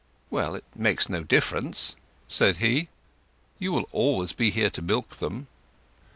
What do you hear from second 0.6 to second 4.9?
makes no difference," said he. "You will always be here to